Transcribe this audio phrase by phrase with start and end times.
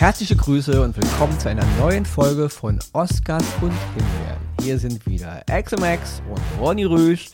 [0.00, 4.40] Herzliche Grüße und willkommen zu einer neuen Folge von Oscars und Himbeeren.
[4.62, 7.26] Hier sind wieder XMX und Ronny Rüsch,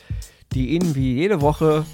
[0.50, 1.86] die Ihnen wie jede Woche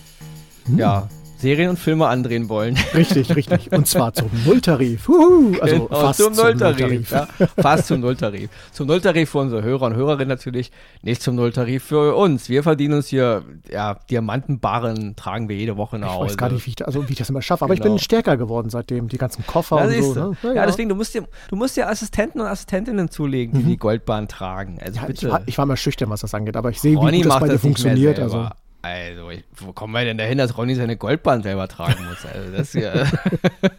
[0.74, 1.10] ja,
[1.42, 2.76] Serien und Filme andrehen wollen.
[2.94, 3.70] Richtig, richtig.
[3.72, 5.06] Und zwar zum Nulltarif.
[5.08, 5.54] Huhu.
[5.60, 7.10] Also Genau, fast zum zum Nulltarif.
[7.10, 7.10] Nulltarif.
[7.10, 7.28] Ja,
[7.60, 8.48] fast zum Nulltarif.
[8.72, 10.70] Zum Nulltarif für unsere Hörer und Hörerinnen natürlich,
[11.02, 12.48] nicht zum Nulltarif für uns.
[12.48, 16.28] Wir verdienen uns hier, ja, Diamantenbarren tragen wir jede Woche nach Ich Hause.
[16.30, 17.64] weiß gar nicht, wie ich, also, wie ich das immer schaffe.
[17.64, 17.94] Aber ich Genau.
[17.94, 19.08] bin stärker geworden seitdem.
[19.08, 20.20] Die ganzen Koffer Ja, und so.
[20.30, 20.36] Ne?
[20.42, 23.76] Ja, Ja, deswegen, du musst dir, du musst dir Assistenten und Assistentinnen zulegen, die die
[23.76, 24.78] Goldbahn tragen.
[24.80, 25.30] Also Ja, ich, bitte.
[25.30, 26.56] war, ich war mal schüchtern, was das angeht.
[26.56, 28.18] Aber ich sehe, wie Ronny gut das bei dir das funktioniert.
[28.20, 28.48] Also,
[28.82, 32.26] Also, ich, wo kommen wir denn dahin, dass Ronny seine Goldbahn selber tragen muss?
[32.26, 33.06] Also, das hier.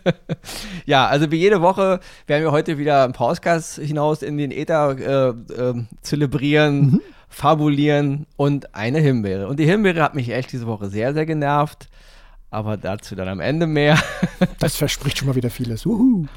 [0.86, 4.98] ja, also wie jede Woche werden wir heute wieder ein Podcast hinaus in den Äther
[4.98, 7.02] äh, äh, zelebrieren, Mhm.
[7.28, 9.48] fabulieren und eine Himbeere.
[9.48, 11.90] Und die Himbeere hat mich echt diese Woche sehr, sehr genervt.
[12.50, 13.98] Aber dazu dann am Ende mehr.
[14.60, 15.86] das verspricht schon mal wieder vieles.
[15.86, 16.28] Uhu.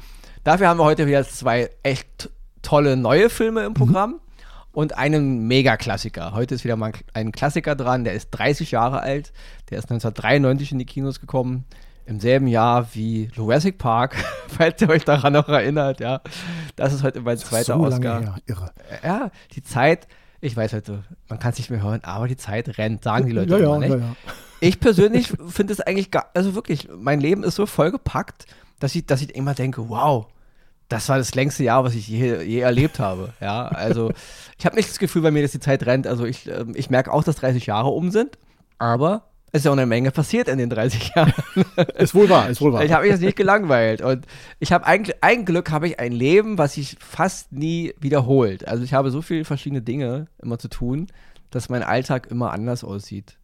[0.43, 2.29] Dafür haben wir heute wieder zwei echt
[2.63, 4.19] tolle neue Filme im Programm
[4.77, 6.33] und einen Mega-Klassiker.
[6.33, 9.33] Heute ist wieder mal ein Klassiker dran, der ist 30 Jahre alt,
[9.71, 11.65] der ist 1993 in die Kinos gekommen,
[12.05, 14.15] im selben Jahr wie Jurassic Park,
[14.47, 16.21] falls ihr euch daran noch erinnert, ja.
[16.75, 18.21] Das ist heute mein zweiter so Oscar.
[18.21, 18.35] lange her.
[18.45, 18.71] Irre.
[19.03, 20.07] Ja, die Zeit,
[20.41, 23.31] ich weiß heute, man kann es nicht mehr hören, aber die Zeit rennt, sagen die
[23.31, 23.89] Leute ja, immer, ja, nicht?
[23.89, 24.15] ja, ja.
[24.59, 28.45] Ich persönlich finde es eigentlich, gar, also wirklich, mein Leben ist so vollgepackt,
[28.79, 30.27] dass ich, dass ich immer denke, wow,
[30.89, 33.33] das war das längste Jahr, was ich je, je erlebt habe.
[33.41, 34.11] Ja, also
[34.57, 36.07] ich habe nicht das Gefühl bei mir, dass die Zeit rennt.
[36.07, 38.37] Also ich, ähm, ich merke auch, dass 30 Jahre um sind,
[38.79, 41.33] aber es ist ja auch eine Menge passiert in den 30 Jahren.
[41.95, 42.83] Ist wohl wahr, ist wohl wahr.
[42.83, 44.25] Ich habe mich jetzt nicht gelangweilt und
[44.59, 48.67] ich habe eigentlich ein Glück habe ich ein Leben, was sich fast nie wiederholt.
[48.67, 51.07] Also ich habe so viele verschiedene Dinge immer zu tun,
[51.49, 53.37] dass mein Alltag immer anders aussieht.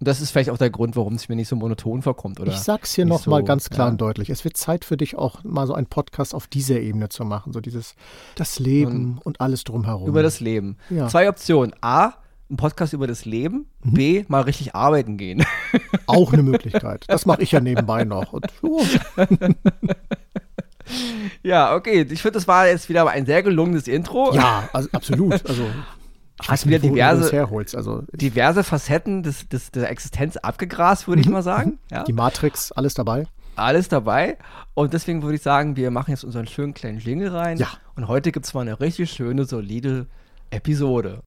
[0.00, 2.50] Und das ist vielleicht auch der Grund, warum es mir nicht so monoton vorkommt, oder?
[2.50, 3.90] Ich sag's hier nochmal so, ganz klar ja.
[3.92, 4.30] und deutlich.
[4.30, 7.52] Es wird Zeit für dich auch mal so einen Podcast auf dieser Ebene zu machen.
[7.52, 7.94] So dieses,
[8.34, 10.08] das Leben und alles drumherum.
[10.08, 10.78] Über das Leben.
[10.88, 11.08] Ja.
[11.08, 11.74] Zwei Optionen.
[11.82, 12.14] A,
[12.50, 13.66] ein Podcast über das Leben.
[13.84, 13.92] Mhm.
[13.92, 15.44] B, mal richtig arbeiten gehen.
[16.06, 17.04] Auch eine Möglichkeit.
[17.06, 18.32] Das mache ich ja nebenbei noch.
[18.32, 18.82] Und, oh,
[21.42, 22.06] ja, okay.
[22.08, 24.34] Ich finde, das war jetzt wieder ein sehr gelungenes Intro.
[24.34, 25.46] ja, also absolut.
[25.46, 25.66] Also,
[26.48, 27.76] Hast nicht, wieder diverse- du.
[27.76, 31.78] Also, Diverse Facetten des, des, der Existenz abgegrast, würde ich mal sagen.
[31.90, 32.00] Ja.
[32.00, 32.04] Mhm.
[32.06, 33.26] die Matrix, alles dabei.
[33.56, 34.38] alles dabei.
[34.74, 37.58] Und deswegen würde ich sagen, wir machen jetzt unseren schönen kleinen Jingle rein.
[37.58, 37.68] Ja.
[37.96, 40.06] Und heute gibt es mal eine richtig schöne, solide
[40.50, 41.22] Episode.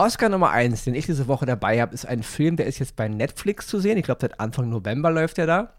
[0.00, 2.94] Oscar Nummer 1, den ich diese Woche dabei habe, ist ein Film, der ist jetzt
[2.94, 3.98] bei Netflix zu sehen.
[3.98, 5.72] Ich glaube, seit Anfang November läuft er da.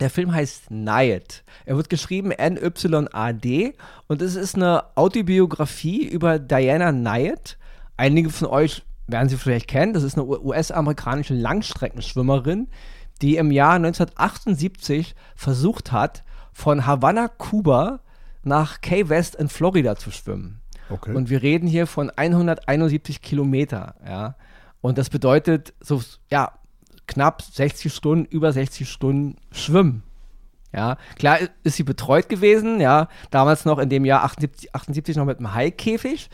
[0.00, 1.44] Der Film heißt Nayad.
[1.64, 3.74] Er wird geschrieben N-Y-A-D
[4.08, 7.58] und es ist eine Autobiografie über Diana Nayad.
[7.96, 9.92] Einige von euch werden sie vielleicht kennen.
[9.92, 12.68] Das ist eine US-amerikanische Langstreckenschwimmerin,
[13.20, 18.00] die im Jahr 1978 versucht hat, von Havanna, Kuba
[18.42, 20.60] nach Key West in Florida zu schwimmen.
[20.90, 21.14] Okay.
[21.14, 24.36] Und wir reden hier von 171 Kilometer, ja.
[24.80, 26.52] Und das bedeutet so, ja,
[27.06, 30.02] knapp 60 Stunden, über 60 Stunden Schwimmen.
[30.74, 35.26] Ja, klar ist sie betreut gewesen, ja, damals noch in dem Jahr 78, 78 noch
[35.26, 36.30] mit einem Haikäfig.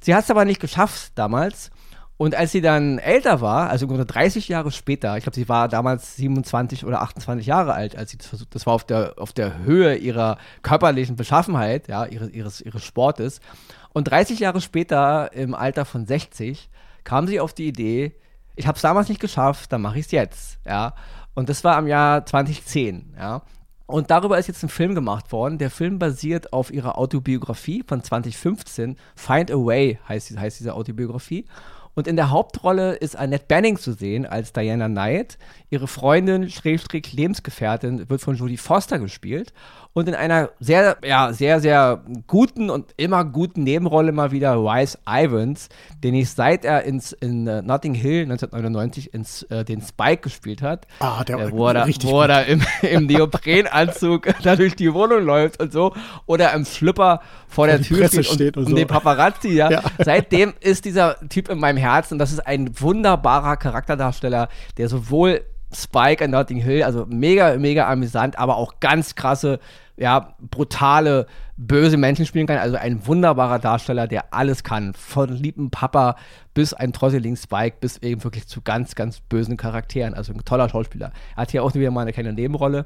[0.00, 1.70] Sie hat es aber nicht geschafft damals.
[2.16, 5.66] Und als sie dann älter war, also ungefähr 30 Jahre später, ich glaube, sie war
[5.66, 9.32] damals 27 oder 28 Jahre alt, als sie das versucht, das war auf der, auf
[9.32, 13.40] der Höhe ihrer körperlichen Beschaffenheit, ja, ihres, ihres, ihres Sportes.
[13.92, 16.70] Und 30 Jahre später, im Alter von 60,
[17.02, 18.14] kam sie auf die Idee,
[18.56, 20.94] ich habe es damals nicht geschafft, dann mache ich es jetzt, ja.
[21.34, 23.42] Und das war im Jahr 2010, ja.
[23.86, 25.58] Und darüber ist jetzt ein Film gemacht worden.
[25.58, 28.96] Der Film basiert auf ihrer Autobiografie von 2015.
[29.14, 31.44] Find a Way heißt, heißt diese Autobiografie.
[31.94, 35.36] Und in der Hauptrolle ist Annette Benning zu sehen als Diana Knight.
[35.72, 39.54] Ihre Freundin, Schrägstrich Lebensgefährtin, wird von Jodie Foster gespielt.
[39.94, 44.98] Und in einer sehr, ja, sehr, sehr guten und immer guten Nebenrolle mal wieder Wise
[45.08, 45.70] Ivans,
[46.04, 50.60] den ich seit er ins, in äh, Notting Hill 1999 ins, äh, den Spike gespielt
[50.60, 54.76] hat, Ah, der äh, wo er richtig wo er da im, im Neoprenanzug da durch
[54.76, 55.94] die Wohnung läuft und so.
[56.26, 58.76] Oder im Schlüpper vor der Tür steht und, und so.
[58.76, 59.70] den Paparazzi, ja.
[59.70, 59.82] Ja.
[60.04, 62.18] Seitdem ist dieser Typ in meinem Herzen.
[62.18, 65.42] Das ist ein wunderbarer Charakterdarsteller, der sowohl
[65.74, 69.58] Spike in Notting Hill, also mega, mega amüsant, aber auch ganz krasse,
[69.96, 71.26] ja, brutale,
[71.56, 72.58] böse Menschen spielen kann.
[72.58, 74.94] Also ein wunderbarer Darsteller, der alles kann.
[74.94, 76.16] Von lieben Papa
[76.54, 80.14] bis ein trotteligen Spike bis eben wirklich zu ganz, ganz bösen Charakteren.
[80.14, 81.12] Also ein toller Schauspieler.
[81.36, 82.84] Er hat hier auch wieder mal eine kleine Nebenrolle.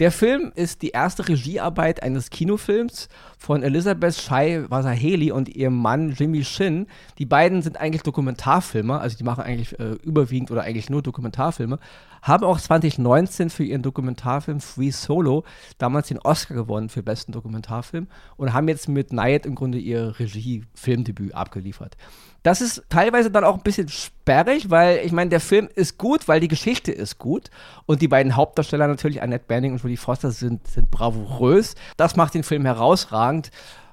[0.00, 6.12] Der Film ist die erste Regiearbeit eines Kinofilms von Elizabeth Shai Wasaheli und ihrem Mann
[6.12, 6.86] Jimmy Shin.
[7.18, 11.78] Die beiden sind eigentlich Dokumentarfilmer, also die machen eigentlich äh, überwiegend oder eigentlich nur Dokumentarfilme,
[12.22, 15.44] haben auch 2019 für ihren Dokumentarfilm Free Solo
[15.76, 18.06] damals den Oscar gewonnen für besten Dokumentarfilm
[18.38, 21.98] und haben jetzt mit Night im Grunde ihr Regie-Filmdebüt abgeliefert.
[22.42, 26.26] Das ist teilweise dann auch ein bisschen sperrig, weil ich meine, der Film ist gut,
[26.28, 27.50] weil die Geschichte ist gut.
[27.86, 31.74] Und die beiden Hauptdarsteller natürlich, Annette Bening und Julie Foster, sind, sind bravourös.
[31.96, 33.50] Das macht den Film herausragend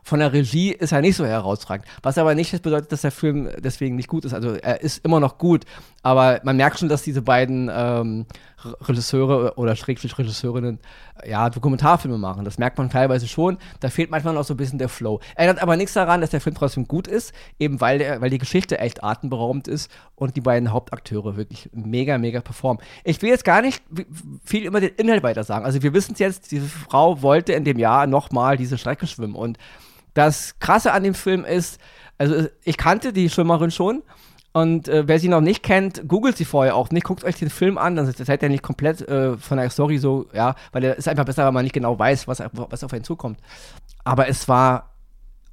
[0.07, 1.85] von der Regie ist er nicht so herausragend.
[2.01, 4.33] Was aber nicht bedeutet, dass der Film deswegen nicht gut ist.
[4.33, 5.65] Also er ist immer noch gut,
[6.07, 8.27] aber man merkt schon, dass diese beiden ähm,
[8.63, 10.79] Regisseure oder Schrägstrich Regisseurinnen
[11.25, 12.45] ja Dokumentarfilme machen.
[12.45, 13.57] Das merkt man teilweise schon.
[13.81, 15.19] Da fehlt manchmal noch so ein bisschen der Flow.
[15.35, 18.37] Ändert aber nichts daran, dass der Film trotzdem gut ist, eben weil, der, weil die
[18.37, 22.81] Geschichte echt atemberaubend ist und die beiden Hauptakteure wirklich mega, mega performen.
[23.03, 23.83] Ich will jetzt gar nicht
[24.45, 25.65] viel über den Inhalt weiter sagen.
[25.65, 29.35] Also wir wissen es jetzt, diese Frau wollte in dem Jahr nochmal diese Strecke schwimmen
[29.35, 29.57] und
[30.13, 31.81] das Krasse an dem Film ist,
[32.17, 34.03] also ich kannte die Schwimmerin schon.
[34.57, 37.51] Und äh, wer sie noch nicht kennt, googelt sie vorher auch nicht, guckt euch den
[37.51, 40.95] Film an, dann seid ihr nicht komplett äh, von der Story so, ja, weil er
[40.95, 43.39] ist einfach besser, wenn man nicht genau weiß, was, was auf einen zukommt.
[44.03, 44.95] Aber es war,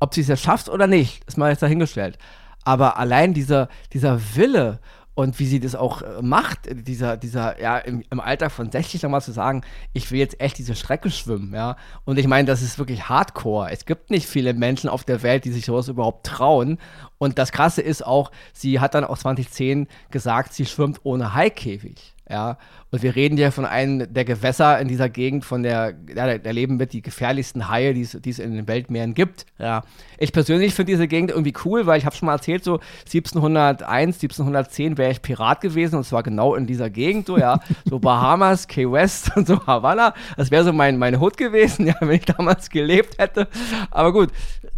[0.01, 2.17] ob sie es ja schafft oder nicht, ist mal jetzt dahingestellt.
[2.65, 4.79] Aber allein dieser, dieser Wille
[5.15, 9.03] und wie sie das auch äh, macht, dieser, dieser, ja, im, im Alter von 60
[9.03, 9.63] nochmal zu sagen,
[9.93, 11.77] ich will jetzt echt diese Strecke schwimmen, ja.
[12.05, 13.71] Und ich meine, das ist wirklich hardcore.
[13.71, 16.79] Es gibt nicht viele Menschen auf der Welt, die sich sowas überhaupt trauen.
[17.19, 22.14] Und das Krasse ist auch, sie hat dann auch 2010 gesagt, sie schwimmt ohne Haikäfig.
[22.29, 22.57] Ja,
[22.91, 26.51] und wir reden ja von einem der Gewässer in dieser Gegend, von der, ja, da
[26.53, 29.45] leben mit die gefährlichsten Haie, die es in den Weltmeeren gibt.
[29.59, 29.83] Ja,
[30.17, 34.23] ich persönlich finde diese Gegend irgendwie cool, weil ich habe schon mal erzählt, so 1701,
[34.23, 38.69] 1710 wäre ich Pirat gewesen und zwar genau in dieser Gegend, so ja, so Bahamas,
[38.69, 40.15] Key West und so Havanna.
[40.39, 43.49] Das wäre so mein, meine Hut gewesen, ja, wenn ich damals gelebt hätte.
[43.91, 44.31] Aber gut,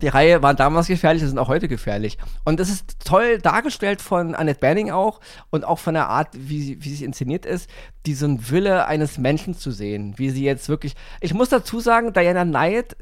[0.03, 2.19] die Haie waren damals gefährlich, sind auch heute gefährlich.
[2.45, 5.21] Und das ist toll dargestellt von Annette Banning auch
[5.51, 7.71] und auch von der Art, wie, wie sie inszeniert ist,
[8.05, 10.95] diesen Wille eines Menschen zu sehen, wie sie jetzt wirklich.
[11.21, 12.97] Ich muss dazu sagen, Diana Knight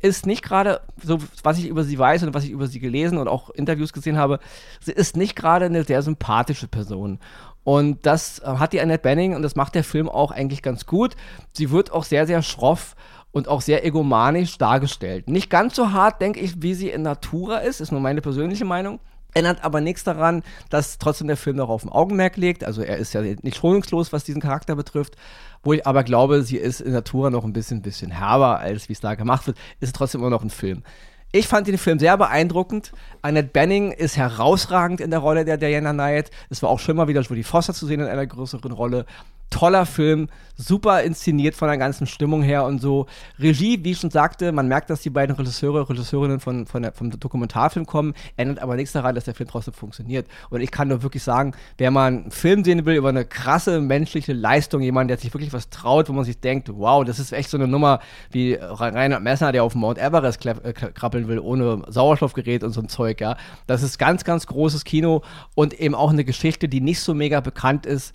[0.00, 3.18] ist nicht gerade, so was ich über sie weiß und was ich über sie gelesen
[3.18, 4.38] und auch Interviews gesehen habe,
[4.80, 7.18] sie ist nicht gerade eine sehr sympathische Person.
[7.64, 11.16] Und das hat die Annette Benning und das macht der Film auch eigentlich ganz gut.
[11.52, 12.94] Sie wird auch sehr, sehr schroff
[13.32, 15.28] und auch sehr egomanisch dargestellt.
[15.28, 18.64] Nicht ganz so hart, denke ich, wie sie in Natura ist, ist nur meine persönliche
[18.64, 19.00] Meinung.
[19.34, 22.64] Ändert aber nichts daran, dass trotzdem der Film noch auf dem Augenmerk legt.
[22.64, 25.16] Also er ist ja nicht schonungslos, was diesen Charakter betrifft.
[25.62, 28.94] Wo ich aber glaube, sie ist in Natura noch ein bisschen, bisschen herber, als wie
[28.94, 30.82] es da gemacht wird, ist trotzdem immer noch ein Film.
[31.30, 32.92] Ich fand den Film sehr beeindruckend.
[33.20, 36.30] Annette Benning ist herausragend in der Rolle der Diana Knight.
[36.48, 39.04] Es war auch schön mal wieder Jodie Foster zu sehen in einer größeren Rolle
[39.50, 40.28] toller Film,
[40.58, 43.06] super inszeniert von der ganzen Stimmung her und so.
[43.38, 46.92] Regie, wie ich schon sagte, man merkt, dass die beiden Regisseure, Regisseurinnen von, von der,
[46.92, 50.26] vom Dokumentarfilm kommen, ändert aber nichts daran, dass der Film trotzdem funktioniert.
[50.50, 53.80] Und ich kann nur wirklich sagen, wer mal einen Film sehen will über eine krasse
[53.80, 57.32] menschliche Leistung, jemand, der sich wirklich was traut, wo man sich denkt, wow, das ist
[57.32, 61.82] echt so eine Nummer wie Reinhard Messner, der auf Mount Everest äh, krabbeln will, ohne
[61.86, 63.36] Sauerstoffgerät und so ein Zeug, ja.
[63.68, 65.22] Das ist ganz, ganz großes Kino
[65.54, 68.12] und eben auch eine Geschichte, die nicht so mega bekannt ist,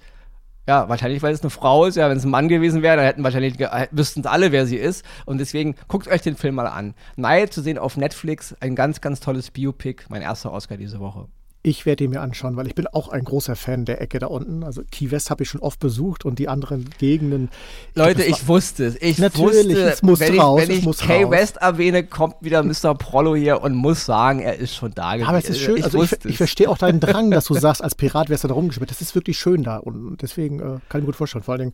[0.67, 1.95] ja, wahrscheinlich, weil es eine Frau ist.
[1.95, 3.55] Ja, wenn es ein Mann gewesen wäre, dann hätten wahrscheinlich
[3.91, 5.05] wüssten es alle, wer sie ist.
[5.25, 6.93] Und deswegen guckt euch den Film mal an.
[7.17, 10.05] Nye zu sehen auf Netflix, ein ganz, ganz tolles Biopic.
[10.09, 11.27] Mein erster Oscar diese Woche.
[11.65, 14.27] Ich werde ihn mir anschauen, weil ich bin auch ein großer Fan der Ecke da
[14.27, 14.63] unten.
[14.63, 17.49] Also Key West habe ich schon oft besucht und die anderen Gegenden.
[17.95, 19.01] Leute, ich, ich wusste es.
[19.01, 22.63] Ich natürlich, wusste, es muss wenn raus, ich, wenn ich Key West erwähne, kommt wieder
[22.63, 22.95] Mr.
[22.95, 25.29] Prollo hier und muss sagen, er ist schon da gewesen.
[25.29, 25.77] Aber es ist schön.
[25.77, 28.49] Ich, also ich, ich verstehe auch deinen Drang, dass du sagst, als Pirat wärst du
[28.49, 28.91] da rumgeschwimmt.
[28.91, 31.43] Das ist wirklich schön da und deswegen äh, kann ich mir gut vorstellen.
[31.43, 31.73] Vor allen Dingen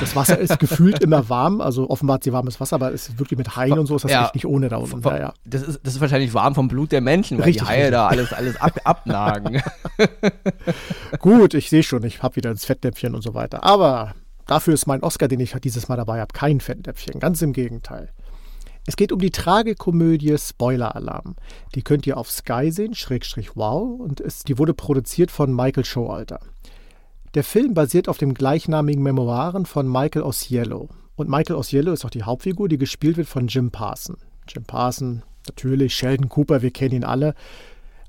[0.00, 3.18] das Wasser ist gefühlt immer warm, also offenbar hat sie warmes Wasser, aber es ist
[3.18, 4.24] wirklich mit Haien und so ist das ja.
[4.24, 5.02] echt nicht ohne da unten.
[5.02, 5.34] Ja, ja.
[5.44, 7.92] Das, ist, das ist wahrscheinlich warm vom Blut der Menschen, weil richtig, die Haie richtig.
[7.92, 9.62] da alles, alles ab, abnagen.
[11.18, 13.64] Gut, ich sehe schon, ich habe wieder ins Fettnäpfchen und so weiter.
[13.64, 14.14] Aber
[14.46, 17.20] dafür ist mein Oscar, den ich dieses Mal dabei habe, kein Fettnäpfchen.
[17.20, 18.10] Ganz im Gegenteil.
[18.86, 21.36] Es geht um die Tragikomödie Spoiler Alarm.
[21.76, 24.00] Die könnt ihr auf Sky sehen, Schrägstrich Wow.
[24.00, 26.40] Und es, die wurde produziert von Michael Showalter.
[27.34, 30.90] Der Film basiert auf den gleichnamigen Memoiren von Michael Osiello.
[31.16, 34.16] Und Michael Osiello ist auch die Hauptfigur, die gespielt wird von Jim Parson.
[34.46, 37.34] Jim Parson, natürlich, Sheldon Cooper, wir kennen ihn alle.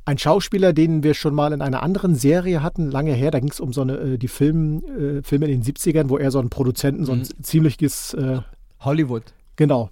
[0.03, 3.49] Ein Schauspieler, den wir schon mal in einer anderen Serie hatten, lange her, da ging
[3.49, 6.39] es um so eine, äh, die Film, äh, Filme in den 70ern, wo er so
[6.39, 7.43] einen Produzenten, so ein mhm.
[7.43, 8.39] ziemliches äh,
[8.81, 9.23] Hollywood.
[9.55, 9.89] Genau.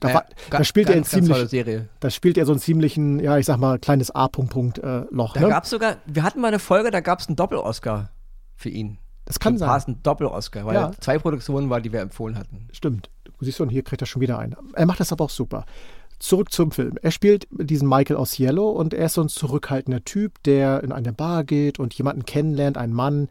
[0.00, 3.38] Da, ja, war, da, spielt ganz, er ziemlich, da spielt er so einen ziemlichen, ja,
[3.38, 5.36] ich sag mal, kleines A-Punkt-Punkt-Loch.
[5.36, 5.52] Äh, da ne?
[5.52, 8.10] gab es sogar, wir hatten mal eine Folge, da gab es einen Doppel-Oscar
[8.62, 8.98] für ihn.
[9.24, 9.68] Das kann sein.
[9.68, 10.92] Pass ein Doppel-Oscar, weil ja.
[11.00, 12.68] zwei Produktionen war, die wir empfohlen hatten.
[12.72, 13.10] Stimmt.
[13.24, 14.56] Du siehst schon, hier kriegt er schon wieder ein.
[14.74, 15.64] Er macht das aber auch super.
[16.18, 16.96] Zurück zum Film.
[17.02, 20.92] Er spielt diesen Michael aus Yellow und er ist so ein zurückhaltender Typ, der in
[20.92, 23.28] eine Bar geht und jemanden kennenlernt, einen Mann,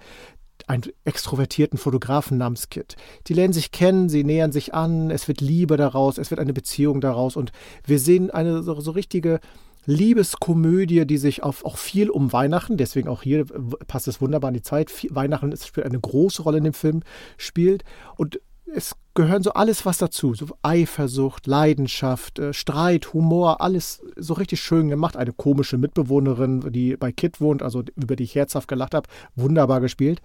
[0.68, 2.96] einen extrovertierten Fotografen namens Kit.
[3.28, 6.54] Die lernen sich kennen, sie nähern sich an, es wird Liebe daraus, es wird eine
[6.54, 7.52] Beziehung daraus und
[7.86, 9.40] wir sehen eine so, so richtige
[9.86, 13.46] Liebeskomödie, die sich auf auch viel um Weihnachten, deswegen auch hier
[13.88, 14.92] passt es wunderbar in die Zeit.
[15.10, 17.02] Weihnachten spielt eine große Rolle in dem Film,
[17.38, 17.84] spielt
[18.16, 18.40] und
[18.74, 20.34] es gehören so alles was dazu.
[20.34, 25.18] So Eifersucht, Leidenschaft, äh, Streit, Humor, alles so richtig schön gemacht.
[25.18, 29.82] Eine komische Mitbewohnerin, die bei Kit wohnt, also über die ich herzhaft gelacht habe, wunderbar
[29.82, 30.22] gespielt.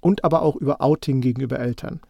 [0.00, 2.00] Und aber auch über Outing gegenüber Eltern.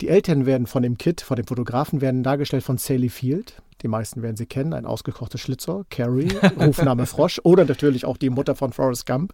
[0.00, 3.62] Die Eltern werden von dem Kit, von dem Fotografen, werden dargestellt von Sally Field.
[3.86, 8.30] Die meisten werden sie kennen, ein ausgekochtes Schlitzohr, Carrie, Rufname Frosch oder natürlich auch die
[8.30, 9.32] Mutter von Forrest Gump.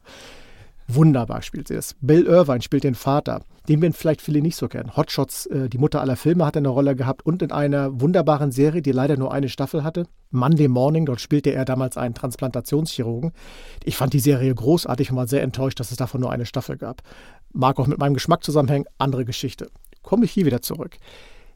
[0.89, 1.97] Wunderbar spielt sie es.
[2.03, 4.95] Bill Irvine spielt den Vater, den wir vielleicht viele nicht so kennen.
[4.95, 8.83] Hotshots, äh, die Mutter aller Filme, hat eine Rolle gehabt und in einer wunderbaren Serie,
[8.83, 10.05] die leider nur eine Staffel hatte.
[10.31, 13.33] Monday Morning, dort spielte er damals einen Transplantationschirurgen.
[13.85, 16.77] Ich fand die Serie großartig und war sehr enttäuscht, dass es davon nur eine Staffel
[16.77, 17.01] gab.
[17.55, 19.71] Mag auch mit meinem Geschmack zusammenhängen, andere Geschichte.
[20.03, 20.99] Komme ich hier wieder zurück.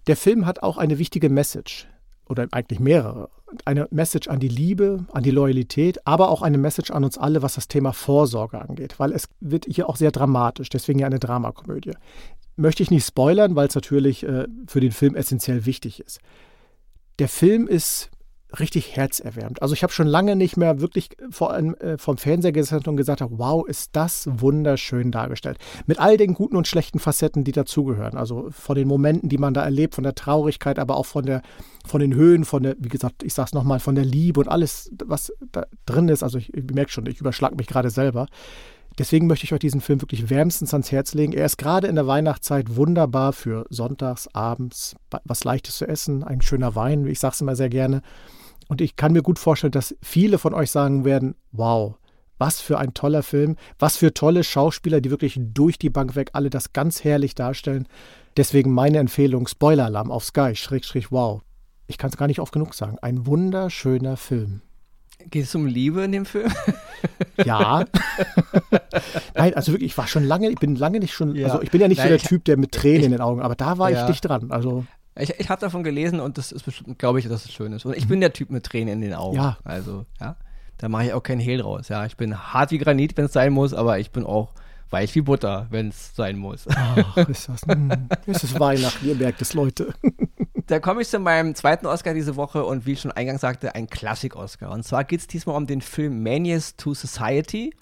[0.06, 1.88] Der Film hat auch eine wichtige Message
[2.28, 3.28] oder eigentlich mehrere.
[3.64, 7.42] Eine Message an die Liebe, an die Loyalität, aber auch eine Message an uns alle,
[7.42, 11.20] was das Thema Vorsorge angeht, weil es wird hier auch sehr dramatisch, deswegen ja eine
[11.20, 11.94] Dramakomödie.
[12.56, 16.20] Möchte ich nicht spoilern, weil es natürlich äh, für den Film essentiell wichtig ist.
[17.18, 18.10] Der Film ist
[18.60, 19.62] richtig herzerwärmend.
[19.62, 22.96] Also ich habe schon lange nicht mehr wirklich vor einem, äh, vom Fernseher gesessen und
[22.96, 25.58] gesagt, wow, ist das wunderschön dargestellt.
[25.86, 28.16] Mit all den guten und schlechten Facetten, die dazugehören.
[28.16, 31.42] Also von den Momenten, die man da erlebt, von der Traurigkeit, aber auch von der,
[31.86, 34.48] von den Höhen, von der, wie gesagt, ich sage es nochmal, von der Liebe und
[34.48, 36.22] alles, was da drin ist.
[36.22, 38.26] Also ich, ich merke schon, ich überschlag mich gerade selber.
[38.98, 41.32] Deswegen möchte ich euch diesen Film wirklich wärmstens ans Herz legen.
[41.34, 46.40] Er ist gerade in der Weihnachtszeit wunderbar für sonntags, abends, was Leichtes zu essen, ein
[46.40, 48.00] schöner Wein, ich sage es immer sehr gerne.
[48.68, 51.96] Und ich kann mir gut vorstellen, dass viele von euch sagen werden, wow,
[52.38, 56.30] was für ein toller Film, was für tolle Schauspieler, die wirklich durch die Bank weg
[56.32, 57.86] alle das ganz herrlich darstellen.
[58.36, 61.42] Deswegen meine Empfehlung, Spoiler-Alarm auf Sky, schräg, schräg, wow.
[61.86, 62.98] Ich kann es gar nicht oft genug sagen.
[63.00, 64.60] Ein wunderschöner Film.
[65.30, 66.52] Geht es um Liebe in dem Film?
[67.44, 67.84] Ja.
[69.34, 71.46] Nein, also wirklich, ich war schon lange, ich bin lange nicht schon, ja.
[71.46, 73.20] also ich bin ja nicht Nein, so der Typ, der mit Tränen ich, in den
[73.20, 74.00] Augen, aber da war ja.
[74.00, 74.50] ich dicht dran.
[74.50, 74.86] Also
[75.18, 77.84] ich, ich habe davon gelesen und das ist bestimmt, glaube ich, dass es schön ist.
[77.84, 79.36] Und ich bin der Typ mit Tränen in den Augen.
[79.36, 79.58] Ja.
[79.64, 80.36] Also, ja.
[80.78, 81.88] Da mache ich auch keinen Hehl draus.
[81.88, 84.50] Ja, ich bin hart wie Granit, wenn es sein muss, aber ich bin auch
[84.90, 86.66] weich wie Butter, wenn es sein muss.
[86.68, 89.94] Ach, ist das, mh, hm, ist es Weihnachten, ihr merkt es, Leute.
[90.66, 93.74] da komme ich zu meinem zweiten Oscar diese Woche und wie ich schon eingangs sagte,
[93.74, 94.70] ein Klassik-Oscar.
[94.70, 97.74] Und zwar geht es diesmal um den Film Manias to Society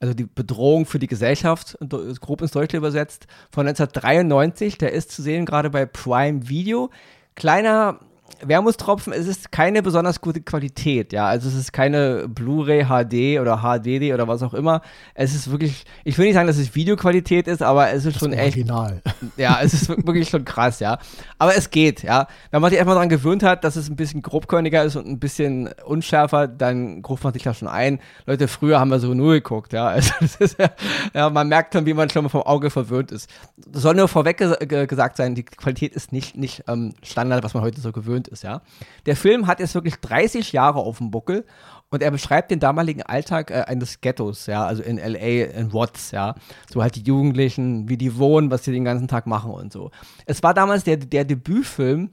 [0.00, 1.78] also die Bedrohung für die Gesellschaft,
[2.20, 4.78] grob ins Deutsche übersetzt, von 1993.
[4.78, 6.90] Der ist zu sehen gerade bei Prime Video.
[7.34, 8.00] Kleiner
[8.42, 11.26] Wermutstropfen, es ist keine besonders gute Qualität, ja.
[11.26, 14.82] Also es ist keine Blu-ray HD oder HDD oder was auch immer.
[15.14, 18.20] Es ist wirklich, ich will nicht sagen, dass es Videoqualität ist, aber es ist das
[18.20, 18.56] schon echt.
[18.56, 19.02] Original.
[19.36, 20.98] Ja, es ist wirklich schon krass, ja.
[21.38, 22.26] Aber es geht, ja.
[22.50, 25.18] Wenn man sich erstmal daran gewöhnt hat, dass es ein bisschen grobkörniger ist und ein
[25.18, 27.98] bisschen unschärfer, dann ruft man sich da schon ein.
[28.26, 29.86] Leute, früher haben wir so nur geguckt, ja.
[29.96, 30.56] Also ist
[31.14, 33.30] ja, man merkt dann, wie man schon mal vom Auge verwöhnt ist.
[33.72, 34.56] Soll nur vorweg ges
[34.88, 38.28] gesagt sein, die Qualität ist nicht, nicht ähm, Standard, was man heute so gewöhnt gewöhnt
[38.28, 38.62] ist, ja.
[39.06, 41.44] Der Film hat jetzt wirklich 30 Jahre auf dem Buckel
[41.90, 46.10] und er beschreibt den damaligen Alltag äh, eines Ghettos, ja, also in LA, in Watts,
[46.10, 46.34] ja.
[46.72, 49.90] So halt die Jugendlichen, wie die wohnen, was sie den ganzen Tag machen und so.
[50.24, 52.10] Es war damals der, der Debütfilm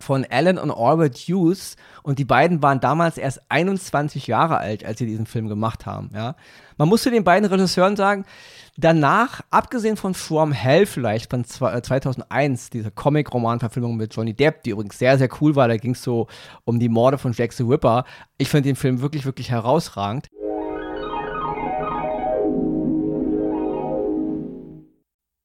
[0.00, 1.74] von Alan und Albert Hughes
[2.04, 6.10] und die beiden waren damals erst 21 Jahre alt, als sie diesen Film gemacht haben,
[6.14, 6.36] ja.
[6.76, 8.24] Man muss zu den beiden Regisseuren sagen,
[8.78, 14.98] danach, abgesehen von From Hell vielleicht von 2001, diese Comic-Roman-Verfilmung mit Johnny Depp, die übrigens
[14.98, 16.28] sehr, sehr cool war, da ging es so
[16.64, 18.04] um die Morde von Jack the Ripper.
[18.38, 20.28] Ich finde den Film wirklich, wirklich herausragend.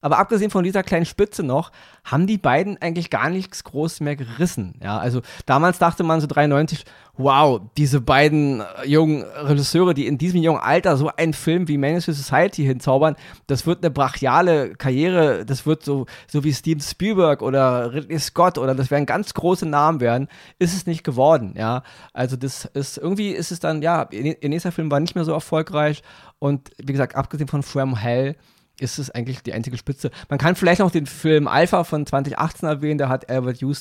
[0.03, 1.71] Aber abgesehen von dieser kleinen Spitze noch,
[2.03, 4.75] haben die beiden eigentlich gar nichts groß mehr gerissen.
[4.83, 6.83] Ja, also damals dachte man so 93,
[7.15, 11.77] wow, diese beiden äh, jungen Regisseure, die in diesem jungen Alter so einen Film wie
[11.77, 13.15] Man Society hinzaubern,
[13.47, 18.57] das wird eine brachiale Karriere, das wird so, so wie Steven Spielberg oder Ridley Scott
[18.57, 20.27] oder das werden ganz große Namen werden,
[20.59, 21.81] ist es nicht geworden, ja.
[22.11, 25.31] Also das ist, irgendwie ist es dann, ja, ihr nächster Film war nicht mehr so
[25.31, 26.03] erfolgreich
[26.39, 28.35] und wie gesagt, abgesehen von From Hell,
[28.79, 30.09] ist es eigentlich die einzige Spitze.
[30.29, 33.73] Man kann vielleicht noch den Film Alpha von 2018 erwähnen, da hat Albert äh,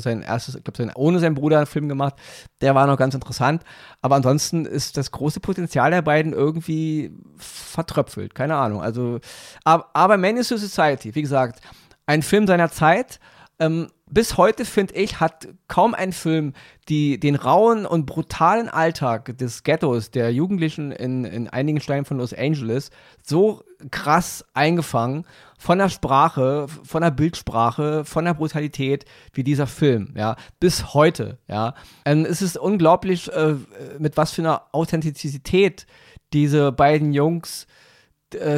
[0.00, 2.14] sein erstes, ich glaube, ohne seinen Bruder einen Film gemacht.
[2.60, 3.62] Der war noch ganz interessant.
[4.00, 8.34] Aber ansonsten ist das große Potenzial der beiden irgendwie vertröpfelt.
[8.34, 8.82] Keine Ahnung.
[8.82, 9.20] Also,
[9.64, 11.60] aber, aber Man is Society, wie gesagt,
[12.06, 13.20] ein Film seiner Zeit.
[13.58, 16.52] Ähm, bis heute, finde ich, hat kaum ein Film
[16.88, 22.18] die, den rauen und brutalen Alltag des Ghettos der Jugendlichen in, in einigen Steinen von
[22.18, 22.90] Los Angeles
[23.24, 25.24] so krass eingefangen
[25.58, 31.38] von der Sprache, von der Bildsprache, von der Brutalität wie dieser Film, ja, bis heute,
[31.48, 31.74] ja.
[32.04, 33.54] Ähm, es ist unglaublich, äh,
[33.98, 35.86] mit was für einer Authentizität
[36.32, 37.89] diese beiden Jungs äh,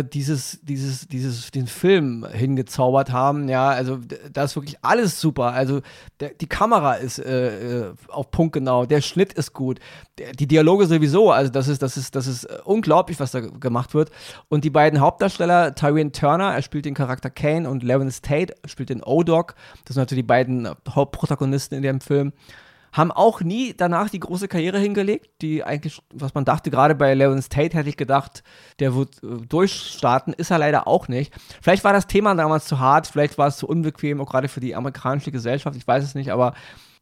[0.02, 3.48] dieses, dieses, dieses, den Film hingezaubert haben.
[3.48, 3.98] Ja, also
[4.32, 5.52] da ist wirklich alles super.
[5.52, 5.80] Also
[6.20, 9.78] der, die Kamera ist äh, äh, auf Punkt genau, der Schnitt ist gut,
[10.18, 11.30] der, die Dialoge sowieso.
[11.30, 14.10] Also das ist, das ist, das ist unglaublich, was da gemacht wird.
[14.48, 18.90] Und die beiden Hauptdarsteller, Tyrone Turner, er spielt den Charakter Kane und Levin Tate spielt
[18.90, 19.54] den O-Dog.
[19.84, 22.32] Das sind natürlich die beiden Hauptprotagonisten in dem Film
[22.92, 27.14] haben auch nie danach die große Karriere hingelegt, die eigentlich, was man dachte, gerade bei
[27.14, 28.42] Lawrence Tate hätte ich gedacht,
[28.78, 31.32] der wird äh, durchstarten, ist er leider auch nicht.
[31.62, 34.61] Vielleicht war das Thema damals zu hart, vielleicht war es zu unbequem, auch gerade für
[34.61, 36.52] die amerikanische Gesellschaft, ich weiß es nicht, aber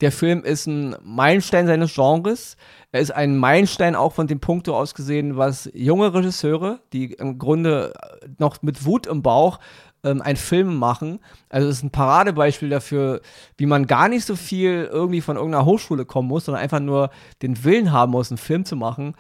[0.01, 2.57] der Film ist ein Meilenstein seines Genres.
[2.91, 7.39] Er ist ein Meilenstein auch von dem Punkt aus gesehen, was junge Regisseure, die im
[7.39, 7.93] Grunde
[8.39, 9.59] noch mit Wut im Bauch
[10.05, 11.21] ähm, einen Film machen.
[11.49, 13.21] Also es ist ein Paradebeispiel dafür,
[13.57, 17.11] wie man gar nicht so viel irgendwie von irgendeiner Hochschule kommen muss, sondern einfach nur
[17.43, 19.15] den Willen haben muss, einen Film zu machen.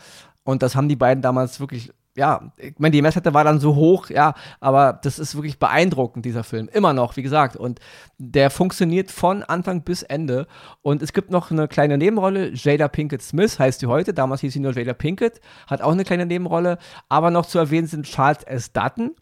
[0.45, 3.77] Und das haben die beiden damals wirklich ja, ich meine, die Messlatte war dann so
[3.77, 6.69] hoch, ja, aber das ist wirklich beeindruckend, dieser Film.
[6.73, 7.57] Immer noch, wie gesagt.
[7.57, 7.79] Und
[8.19, 10.47] der funktioniert von Anfang bis Ende.
[10.83, 12.51] Und es gibt noch eine kleine Nebenrolle.
[12.53, 14.13] Jada Pinkett Smith heißt sie heute.
[14.13, 15.41] Damals hieß sie nur Jada Pinkett.
[15.69, 16.79] Hat auch eine kleine Nebenrolle.
[17.09, 18.73] Aber noch zu erwähnen sind Charles S.
[18.73, 19.13] Dutton.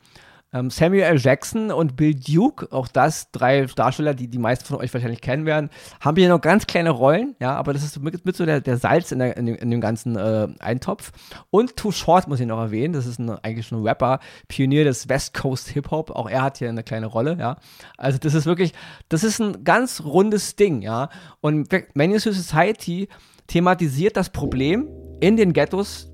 [0.53, 1.19] Ähm, Samuel L.
[1.19, 5.45] Jackson und Bill Duke, auch das drei Darsteller, die die meisten von euch wahrscheinlich kennen
[5.45, 5.69] werden,
[6.01, 8.79] haben hier noch ganz kleine Rollen, ja, aber das ist mit, mit so der, der
[8.79, 11.13] Salz in, der, in, dem, in dem ganzen äh, Eintopf.
[11.51, 15.09] Und Too Short muss ich noch erwähnen, das ist ein, eigentlich ein Rapper, Pionier des
[15.09, 17.57] West Coast Hip Hop, auch er hat hier eine kleine Rolle, ja.
[17.99, 18.73] Also das ist wirklich,
[19.11, 21.11] das ist ein ganz rundes Ding, ja.
[21.41, 23.09] Und Many Society
[23.49, 24.89] thematisiert das Problem
[25.21, 26.11] in den Ghettos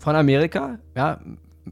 [0.00, 1.20] von Amerika, ja,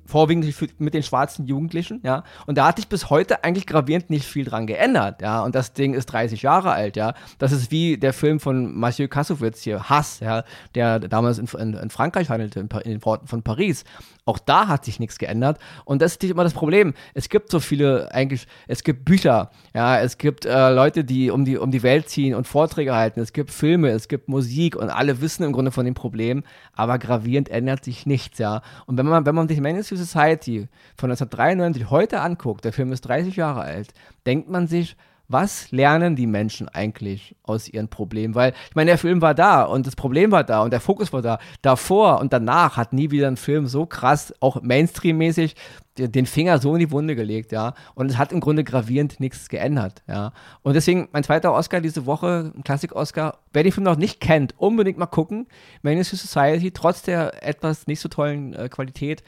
[0.06, 2.24] vorwiegend mit den schwarzen Jugendlichen, ja.
[2.46, 5.42] Und da hat sich bis heute eigentlich gravierend nicht viel dran geändert, ja.
[5.42, 7.14] Und das Ding ist 30 Jahre alt, ja.
[7.38, 11.74] Das ist wie der Film von Mathieu Kassovitz hier, Hass, ja, der damals in, in,
[11.74, 13.84] in Frankreich handelte, in, in den Worten von Paris.
[14.24, 15.58] Auch da hat sich nichts geändert.
[15.84, 16.94] Und das ist immer das Problem.
[17.14, 21.44] Es gibt so viele, eigentlich, es gibt Bücher, ja, es gibt äh, Leute, die um,
[21.44, 24.90] die um die Welt ziehen und Vorträge halten, es gibt Filme, es gibt Musik und
[24.90, 28.62] alle wissen im Grunde von dem Problem, aber gravierend ändert sich nichts, ja.
[28.86, 33.02] Und wenn man, wenn man sich Man Society von 1993 heute anguckt, der Film ist
[33.02, 33.92] 30 Jahre alt,
[34.24, 34.96] denkt man sich,
[35.28, 38.34] was lernen die Menschen eigentlich aus ihren Problemen?
[38.34, 41.12] Weil, ich meine, der Film war da und das Problem war da und der Fokus
[41.12, 41.38] war da.
[41.62, 45.54] Davor und danach hat nie wieder ein Film so krass, auch Mainstream-mäßig,
[45.98, 47.74] den Finger so in die Wunde gelegt, ja.
[47.94, 50.32] Und es hat im Grunde gravierend nichts geändert, ja.
[50.62, 53.38] Und deswegen mein zweiter Oscar diese Woche, ein Klassik-Oscar.
[53.52, 55.46] Wer den Film noch nicht kennt, unbedingt mal gucken.
[55.82, 59.22] Menace Society, trotz der etwas nicht so tollen äh, Qualität.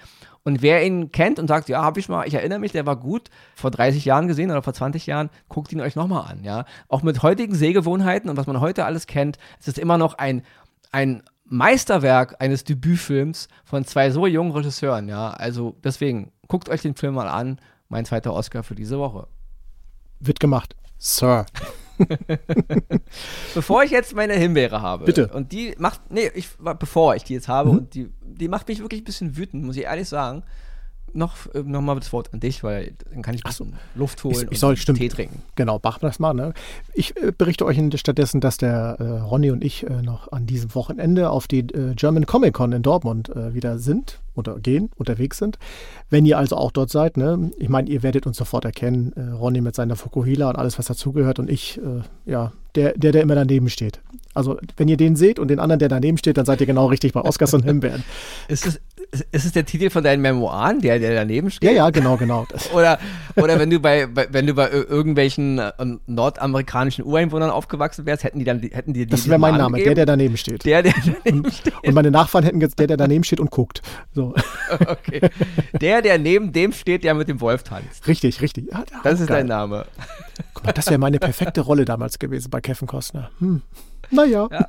[0.44, 2.96] Und wer ihn kennt und sagt, ja, habe ich mal, ich erinnere mich, der war
[2.96, 6.66] gut, vor 30 Jahren gesehen oder vor 20 Jahren, guckt ihn euch nochmal an, ja.
[6.88, 10.42] Auch mit heutigen Sehgewohnheiten und was man heute alles kennt, es ist immer noch ein,
[10.92, 15.30] ein Meisterwerk eines Debütfilms von zwei so jungen Regisseuren, ja.
[15.30, 17.58] Also deswegen, guckt euch den Film mal an.
[17.88, 19.28] Mein zweiter Oscar für diese Woche.
[20.20, 20.76] Wird gemacht.
[20.98, 21.46] Sir.
[23.54, 25.04] bevor ich jetzt meine Himbeere habe.
[25.04, 25.28] Bitte.
[25.28, 27.78] Und die macht, nee, ich, bevor ich die jetzt habe, Mhm.
[27.78, 30.42] und die, die macht mich wirklich ein bisschen wütend, muss ich ehrlich sagen.
[31.14, 33.64] Noch, äh, noch mal das Wort an dich, weil dann kann ich ein Ach so.
[33.64, 34.74] bisschen Luft holen Ich- ich und soll-.
[34.96, 35.42] Tee trinken.
[35.54, 36.34] Genau, wir das mal.
[36.34, 36.52] Ne?
[36.92, 40.74] Ich äh, berichte euch stattdessen, dass der äh, Ronny und ich äh, noch an diesem
[40.74, 45.58] Wochenende auf die äh, German Comic Con in Dortmund wieder sind oder gehen, unterwegs sind.
[46.10, 47.50] Wenn ihr also auch dort seid, ne?
[47.58, 51.38] ich meine, ihr werdet uns sofort erkennen, Ronny mit seiner Fukuhila und alles, was dazugehört
[51.38, 51.80] und ich,
[52.26, 54.00] ja, der, der, der immer daneben steht.
[54.34, 56.86] Also, wenn ihr den seht und den anderen, der daneben steht, dann seid ihr genau
[56.86, 58.02] richtig bei Oscars und Himbeeren.
[58.48, 58.80] Es, ist
[59.32, 61.68] es der Titel von deinen Memoiren, der, der daneben steht?
[61.70, 62.46] Ja, ja, genau, genau.
[62.74, 62.98] Oder,
[63.36, 65.72] oder wenn du bei, bei wenn du bei ir- irgendwelchen äh,
[66.06, 70.06] nordamerikanischen Ureinwohnern aufgewachsen wärst, hätten die dann hätten die das wäre mein Name, der, der
[70.06, 70.64] daneben steht.
[70.64, 71.72] der, der daneben steht.
[71.84, 73.82] Und meine Nachfahren hätten jetzt der, der daneben steht und guckt.
[74.12, 74.34] So,
[74.86, 75.20] Okay.
[75.80, 78.06] Der, der neben dem steht, der mit dem Wolf tanzt.
[78.06, 78.68] richtig, richtig.
[78.72, 79.38] Ja, Das ist geil.
[79.38, 79.86] dein Name.
[80.54, 83.30] Guck mal, das wäre meine perfekte Rolle damals gewesen bei Kevin Costner.
[83.38, 83.62] Hm.
[84.10, 84.48] Naja.
[84.50, 84.68] Ja.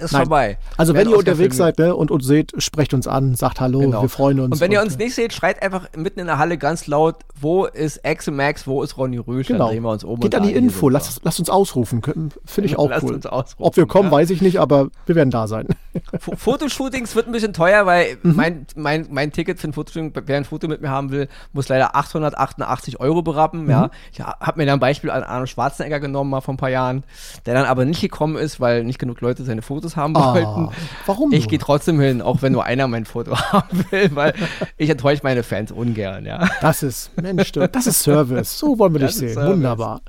[0.00, 0.22] Ist Nein.
[0.22, 0.58] vorbei.
[0.76, 4.02] Also wenn ihr unterwegs seid ne, und uns seht, sprecht uns an, sagt Hallo, Genau.
[4.02, 4.52] wir freuen uns.
[4.52, 7.66] Und wenn ihr uns nicht seht, schreit einfach mitten in der Halle ganz laut, wo
[7.66, 9.66] ist Max, wo ist Ronny Rüsch, genau.
[9.66, 10.20] dann drehen wir uns um.
[10.20, 12.02] Geht an die Info, lasst, lasst uns ausrufen.
[12.44, 13.14] Finde ich auch cool.
[13.14, 14.12] uns ausrufen, Ob wir kommen, ja.
[14.12, 15.66] weiß ich nicht, aber wir werden da sein.
[16.12, 18.36] F Fotoshootings wird ein bisschen teuer, weil mhm.
[18.36, 21.68] mein, mein, mein Ticket für ein Fotoshooting, wer ein Foto mit mir haben will, muss
[21.68, 23.64] leider 888 Euro berappen.
[23.64, 23.70] Mhm.
[23.70, 23.90] Ja.
[24.12, 27.04] Ich habe mir da ein Beispiel an Arnold Schwarzenegger genommen, mal vor ein paar Jahren,
[27.46, 30.68] der dann aber nicht gekommen ist, weil nicht genug Leute seine Fotos haben oh, wollten.
[31.06, 31.32] Warum?
[31.32, 34.34] Ich gehe trotzdem hin, auch wenn nur einer mein Foto haben will, weil
[34.76, 36.26] ich enttäusche meine Fans ungern.
[36.26, 36.48] Ja.
[36.60, 38.58] Das ist, Mensch, das ist Service.
[38.58, 39.34] So wollen wir das dich sehen.
[39.34, 39.50] Service.
[39.50, 40.00] Wunderbar.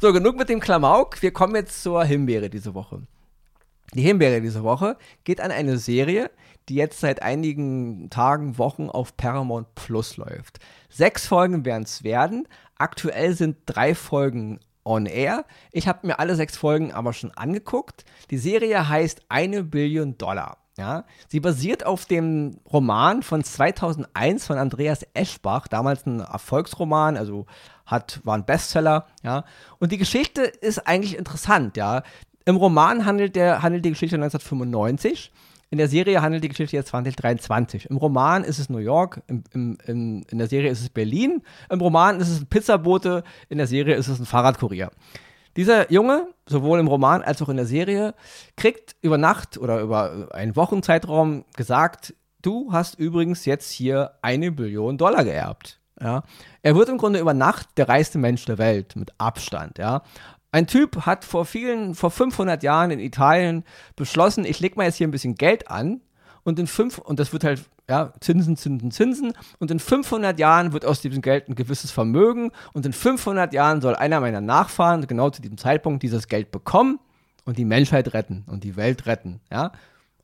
[0.00, 1.22] So, genug mit dem Klamauk.
[1.22, 3.02] Wir kommen jetzt zur Himbeere diese Woche.
[3.94, 6.30] Die Himbeere diese Woche geht an eine Serie,
[6.68, 10.58] die jetzt seit einigen Tagen, Wochen auf Paramount Plus läuft.
[10.88, 12.48] Sechs Folgen werden es werden.
[12.76, 15.44] Aktuell sind drei Folgen on air.
[15.72, 18.04] Ich habe mir alle sechs Folgen aber schon angeguckt.
[18.30, 20.58] Die Serie heißt Eine Billion Dollar.
[20.76, 27.46] Ja, sie basiert auf dem Roman von 2001 von Andreas Eschbach, damals ein Erfolgsroman, also
[27.86, 29.44] hat, war ein Bestseller, ja.
[29.78, 32.02] Und die Geschichte ist eigentlich interessant, ja.
[32.44, 35.32] Im Roman handelt, der, handelt die Geschichte 1995.
[35.74, 37.90] In der Serie handelt die Geschichte jetzt 2023.
[37.90, 41.42] Im Roman ist es New York, im, im, im, in der Serie ist es Berlin.
[41.68, 44.92] Im Roman ist es ein Pizzabote, in der Serie ist es ein Fahrradkurier.
[45.56, 48.14] Dieser Junge, sowohl im Roman als auch in der Serie,
[48.56, 54.96] kriegt über Nacht oder über einen Wochenzeitraum gesagt, du hast übrigens jetzt hier eine Billion
[54.96, 55.80] Dollar geerbt.
[56.00, 56.22] Ja.
[56.62, 59.78] Er wird im Grunde über Nacht der reichste Mensch der Welt, mit Abstand.
[59.78, 60.02] Ja.
[60.54, 63.64] Ein Typ hat vor vielen, vor 500 Jahren in Italien
[63.96, 66.00] beschlossen, ich lege mal jetzt hier ein bisschen Geld an
[66.44, 70.72] und in fünf, und das wird halt, ja, Zinsen, Zinsen, Zinsen, und in 500 Jahren
[70.72, 75.04] wird aus diesem Geld ein gewisses Vermögen und in 500 Jahren soll einer meiner Nachfahren
[75.08, 77.00] genau zu diesem Zeitpunkt dieses Geld bekommen
[77.44, 79.72] und die Menschheit retten und die Welt retten, ja.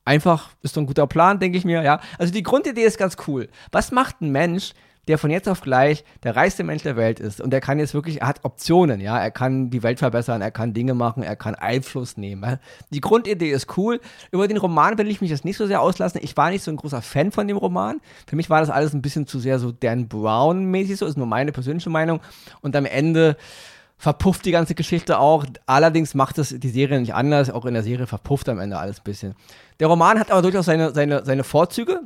[0.05, 2.01] Einfach ist so ein guter Plan, denke ich mir, ja.
[2.21, 3.49] Also die Grundidee ist ganz cool.
[3.73, 4.75] Was macht ein Mensch,
[5.11, 7.41] der von jetzt auf gleich der reichste Mensch der Welt ist.
[7.41, 9.19] Und er kann jetzt wirklich, er hat Optionen, ja.
[9.19, 12.61] Er kann die Welt verbessern, er kann Dinge machen, er kann Einfluss nehmen.
[12.91, 14.01] Die Grundidee ist cool.
[14.31, 16.21] Über den Roman will ich mich jetzt nicht so sehr auslassen.
[16.23, 18.01] Ich war nicht so ein großer Fan von dem Roman.
[18.29, 21.27] Für mich war das alles ein bisschen zu sehr so Dan Brown-mäßig, so ist nur
[21.27, 22.21] meine persönliche Meinung.
[22.61, 23.37] Und am Ende
[23.99, 25.45] verpufft die ganze Geschichte auch.
[25.67, 27.51] Allerdings macht es die Serie nicht anders.
[27.51, 29.35] Auch in der Serie verpufft am Ende alles ein bisschen.
[29.81, 32.01] Der Roman hat aber durchaus seine, seine, seine Vorzüge.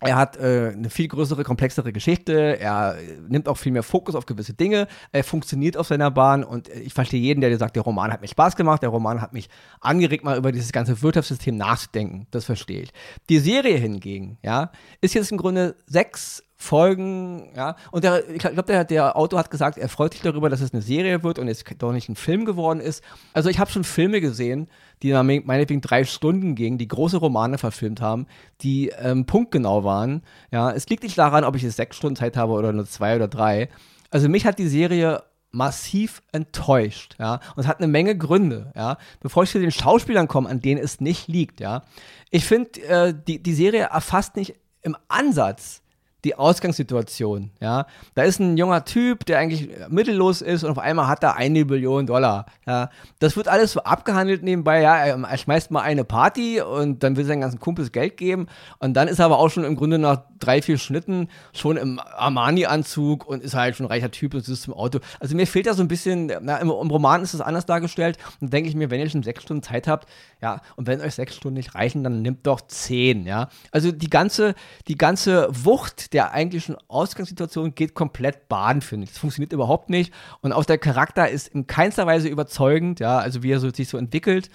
[0.00, 2.58] Er hat äh, eine viel größere, komplexere Geschichte.
[2.58, 2.96] Er
[3.28, 4.88] nimmt auch viel mehr Fokus auf gewisse Dinge.
[5.12, 8.20] Er funktioniert auf seiner Bahn und ich verstehe jeden, der dir sagt, der Roman hat
[8.20, 9.48] mir Spaß gemacht, der Roman hat mich
[9.80, 12.26] angeregt, mal über dieses ganze Wirtschaftssystem nachzudenken.
[12.30, 12.92] Das verstehe ich.
[13.28, 17.74] Die Serie hingegen, ja, ist jetzt im Grunde sechs Folgen, ja.
[17.90, 20.74] Und der, ich glaube, der, der Autor hat gesagt, er freut sich darüber, dass es
[20.74, 23.02] eine Serie wird und jetzt doch nicht ein Film geworden ist.
[23.32, 24.68] Also ich habe schon Filme gesehen,
[25.02, 28.26] die meinetwegen drei Stunden gingen, die große Romane verfilmt haben,
[28.60, 30.22] die ähm, punktgenau waren.
[30.52, 33.16] Ja, es liegt nicht daran, ob ich jetzt sechs Stunden Zeit habe oder nur zwei
[33.16, 33.70] oder drei.
[34.10, 38.98] Also mich hat die Serie massiv enttäuscht, ja, und es hat eine Menge Gründe, ja.
[39.20, 41.84] Bevor ich zu den Schauspielern komme, an denen es nicht liegt, ja.
[42.30, 45.80] Ich finde, äh, die, die Serie erfasst nicht im Ansatz
[46.24, 47.86] die Ausgangssituation, ja.
[48.14, 51.64] Da ist ein junger Typ, der eigentlich mittellos ist und auf einmal hat er eine
[51.64, 52.90] Billion Dollar, ja.
[53.18, 54.96] Das wird alles so abgehandelt nebenbei, ja.
[54.96, 58.46] Er, schmeißt mal eine Party und dann will seinen ganzen Kumpels Geld geben
[58.78, 62.00] und dann ist er aber auch schon im Grunde nach drei, vier Schnitten schon im
[62.00, 65.00] Armani-Anzug und ist halt schon ein reicher Typ und sitzt im Auto.
[65.20, 68.18] Also mir fehlt da so ein bisschen, na, im, im Roman ist es anders dargestellt
[68.40, 70.08] und denke ich mir, wenn ihr schon sechs Stunden Zeit habt,
[70.42, 73.48] ja, und wenn euch sechs Stunden nicht reichen, dann nimmt doch zehn, ja.
[73.72, 74.54] Also die ganze,
[74.88, 79.10] die ganze Wucht der eigentlichen Ausgangssituation geht komplett baden, finde ich.
[79.10, 80.12] Das funktioniert überhaupt nicht.
[80.40, 83.88] Und auch der Charakter ist in keinster Weise überzeugend, ja, also wie er so, sich
[83.88, 84.50] so entwickelt.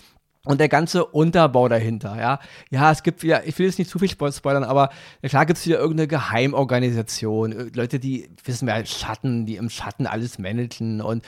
[0.45, 2.39] Und der ganze Unterbau dahinter, ja.
[2.69, 4.89] Ja, es gibt wieder, ich will jetzt nicht zu viel spoilern, aber
[5.23, 10.37] klar gibt es wieder irgendeine Geheimorganisation, Leute, die wissen wir, Schatten, die im Schatten alles
[10.37, 11.23] managen und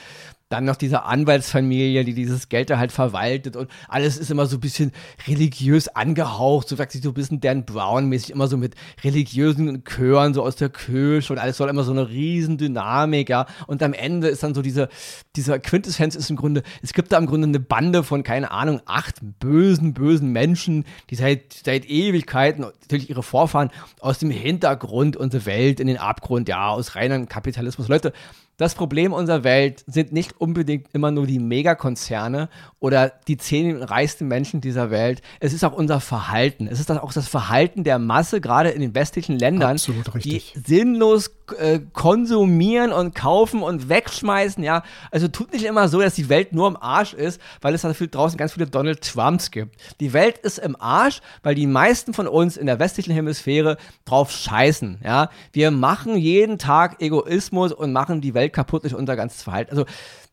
[0.49, 4.57] dann noch diese Anwaltsfamilie, die dieses Geld da halt verwaltet und alles ist immer so
[4.57, 4.91] ein bisschen
[5.27, 10.33] religiös angehaucht, so sagt sich so ein bisschen Dan Brown-mäßig, immer so mit religiösen Chören
[10.33, 13.45] so aus der Kirche und alles soll immer so eine riesen Dynamik, ja.
[13.67, 14.88] Und am Ende ist dann so diese,
[15.36, 18.81] dieser Quintessenz ist im Grunde, es gibt da im Grunde eine Bande von, keine Ahnung,
[18.86, 25.45] acht bösen, bösen Menschen, die seit, seit Ewigkeiten, natürlich ihre Vorfahren, aus dem Hintergrund unsere
[25.45, 27.89] Welt in den Abgrund, ja, aus reinem Kapitalismus.
[27.89, 28.13] Leute,
[28.58, 34.28] das Problem unserer Welt sind nicht unbedingt immer nur die Megakonzerne oder die zehn reichsten
[34.28, 35.22] Menschen dieser Welt.
[35.39, 36.67] Es ist auch unser Verhalten.
[36.67, 39.78] Es ist auch das Verhalten der Masse, gerade in den westlichen Ländern,
[40.24, 44.63] die sinnlos äh, konsumieren und kaufen und wegschmeißen.
[44.63, 47.84] Ja, also tut nicht immer so, dass die Welt nur im Arsch ist, weil es
[47.84, 49.76] dafür draußen ganz viele Donald Trumps gibt.
[50.00, 54.32] Die Welt ist im Arsch, weil die meisten von uns in der westlichen Hemisphäre drauf
[54.32, 55.00] scheißen.
[55.04, 59.43] Ja, wir machen jeden Tag Egoismus und machen die Welt Welt kaputt durch unser ganzes
[59.43, 59.71] Verhalten.
[59.71, 59.86] Also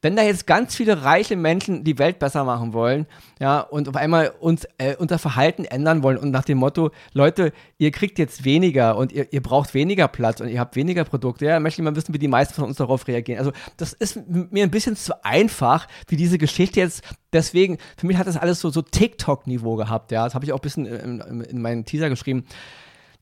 [0.02, 3.06] wenn da jetzt ganz viele reiche Menschen die Welt besser machen wollen,
[3.40, 7.52] ja, und auf einmal uns äh, unser Verhalten ändern wollen und nach dem Motto, Leute,
[7.78, 11.46] ihr kriegt jetzt weniger und ihr, ihr braucht weniger Platz und ihr habt weniger Produkte,
[11.46, 13.38] ja, möchte ich mal wissen, wie die meisten von uns darauf reagieren.
[13.38, 18.18] Also das ist mir ein bisschen zu einfach, wie diese Geschichte jetzt, deswegen, für mich
[18.18, 21.20] hat das alles so, so TikTok-Niveau gehabt, ja, das habe ich auch ein bisschen in,
[21.20, 22.44] in, in meinen Teaser geschrieben.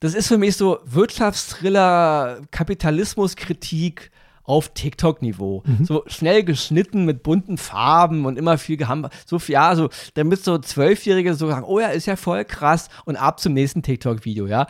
[0.01, 4.11] Das ist für mich so Wirtschaftsthriller, Kapitalismuskritik,
[4.45, 5.63] auf TikTok-Niveau.
[5.65, 5.85] Mhm.
[5.85, 9.13] So schnell geschnitten mit bunten Farben und immer viel gehambert.
[9.27, 12.89] So viel, ja, so, damit so Zwölfjährige so sagen, oh ja, ist ja voll krass
[13.05, 14.67] und ab zum nächsten TikTok-Video, ja.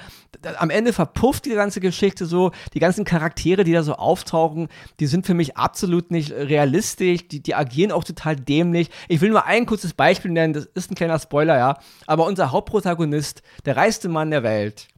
[0.59, 4.69] Am Ende verpufft die ganze Geschichte so, die ganzen Charaktere, die da so auftauchen,
[5.01, 8.91] die sind für mich absolut nicht realistisch, die, die agieren auch total dämlich.
[9.09, 11.79] Ich will nur ein kurzes Beispiel nennen, das ist ein kleiner Spoiler, ja.
[12.07, 14.89] Aber unser Hauptprotagonist, der reichste Mann der Welt,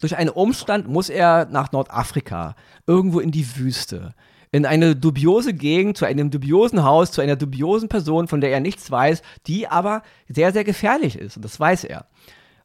[0.00, 2.54] durch einen Umstand muss er nach Nordafrika,
[2.86, 4.14] irgendwo in die Wüste,
[4.50, 8.60] in eine dubiose Gegend, zu einem dubiosen Haus, zu einer dubiosen Person, von der er
[8.60, 11.36] nichts weiß, die aber sehr, sehr gefährlich ist.
[11.36, 12.06] Und das weiß er.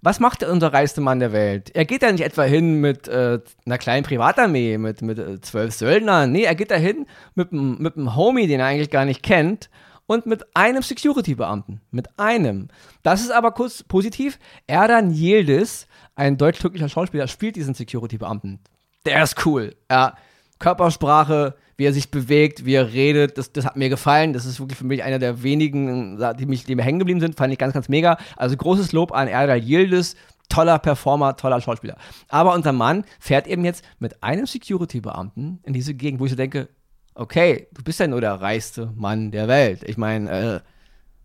[0.02, 1.72] Was macht unser reichste Mann der Welt?
[1.74, 5.74] Er geht da nicht etwa hin mit äh, einer kleinen Privatarmee, mit, mit äh, zwölf
[5.74, 6.32] Söldnern.
[6.32, 9.70] Nee, er geht da hin mit, mit einem Homie, den er eigentlich gar nicht kennt
[10.06, 11.82] und mit einem Security-Beamten.
[11.92, 12.68] Mit einem.
[13.04, 14.40] Das ist aber kurz positiv.
[14.68, 18.60] Erdan Yildiz ein deutsch-türkischer Schauspieler spielt diesen Security-Beamten.
[19.06, 19.76] Der ist cool.
[19.90, 20.16] Ja,
[20.60, 24.34] Körpersprache, wie er sich bewegt, wie er redet, das, das hat mir gefallen.
[24.34, 27.36] Das ist wirklich für mich einer der wenigen, die, mich, die mir hängen geblieben sind.
[27.36, 28.18] Fand ich ganz, ganz mega.
[28.38, 30.16] Also großes Lob an Erdal Yildiz.
[30.50, 31.96] Toller Performer, toller Schauspieler.
[32.28, 36.38] Aber unser Mann fährt eben jetzt mit einem Security-Beamten in diese Gegend, wo ich so
[36.38, 36.68] denke,
[37.16, 39.84] okay, du bist ja nur der reichste Mann der Welt.
[39.84, 40.60] Ich meine, äh,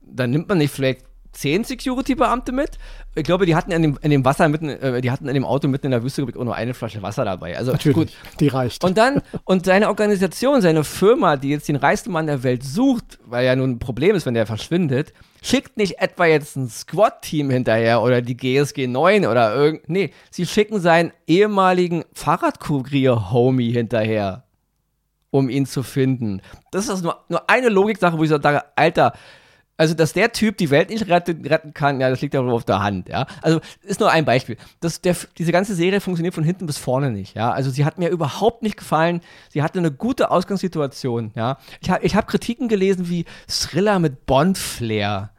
[0.00, 2.78] dann nimmt man nicht vielleicht zehn Security-Beamte mit.
[3.14, 5.44] Ich glaube, die hatten in dem, in dem Wasser mitten, äh, die hatten in dem
[5.44, 7.56] Auto mitten in der Wüste auch nur eine Flasche Wasser dabei.
[7.56, 8.08] Also Natürlich, gut.
[8.40, 8.82] Die reicht.
[8.84, 13.18] Und dann, und seine Organisation, seine Firma, die jetzt den reichsten Mann der Welt sucht,
[13.24, 17.50] weil ja nun ein Problem ist, wenn der verschwindet, schickt nicht etwa jetzt ein Squad-Team
[17.50, 19.88] hinterher oder die GSG 9 oder irgend.
[19.88, 24.44] Nee, sie schicken seinen ehemaligen Fahrradkurier-Homie hinterher,
[25.30, 26.40] um ihn zu finden.
[26.70, 29.12] Das ist nur, nur eine Logiksache, wo ich so sage, Alter,
[29.80, 32.50] also, dass der Typ die Welt nicht retten, retten kann, ja, das liegt ja wohl
[32.50, 33.26] auf der Hand, ja.
[33.42, 34.56] Also, ist nur ein Beispiel.
[34.80, 37.52] Das, der, diese ganze Serie funktioniert von hinten bis vorne nicht, ja.
[37.52, 39.20] Also, sie hat mir überhaupt nicht gefallen.
[39.50, 41.58] Sie hatte eine gute Ausgangssituation, ja.
[41.80, 45.30] Ich habe ich hab Kritiken gelesen wie Thriller mit Bond-Flair.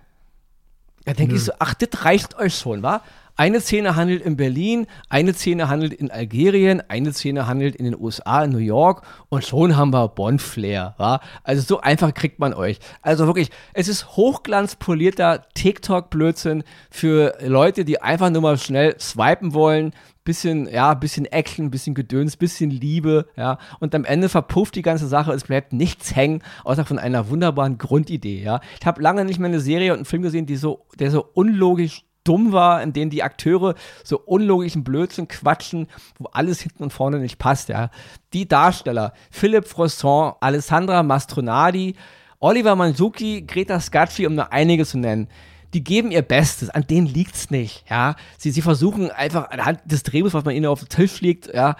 [1.03, 3.01] Da denke ich so, ach, das reicht euch schon, wa?
[3.39, 7.97] Eine Szene handelt in Berlin, eine Szene handelt in Algerien, eine Szene handelt in den
[7.97, 11.21] USA, in New York und schon haben wir Bond-Flair.
[11.45, 12.79] Also so einfach kriegt man euch.
[13.01, 19.93] Also wirklich, es ist hochglanzpolierter TikTok-Blödsinn für Leute, die einfach nur mal schnell swipen wollen,
[20.25, 25.07] bisschen, ja, bisschen Action, bisschen Gedöns, bisschen Liebe, ja, und am Ende verpufft die ganze
[25.07, 28.59] Sache, es bleibt nichts hängen, außer von einer wunderbaren Grundidee, ja.
[28.81, 31.25] Ich habe lange nicht mehr eine Serie und einen Film gesehen, die so, der so
[31.33, 35.87] unlogisch dumm war, in denen die Akteure so unlogischen Blödsinn quatschen,
[36.19, 37.89] wo alles hinten und vorne nicht passt, ja.
[38.33, 41.95] Die Darsteller, Philipp Frosson, Alessandra Mastronadi,
[42.39, 45.27] Oliver Manzuki, Greta Scacchi, um nur einige zu nennen,
[45.73, 48.15] die geben ihr Bestes, an denen liegt's nicht, ja.
[48.37, 51.75] Sie, sie versuchen einfach anhand des Drehbuchs, was man ihnen auf den Tisch legt, ja,